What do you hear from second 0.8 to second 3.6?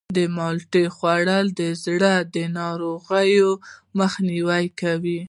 خوړل د زړه د ناروغیو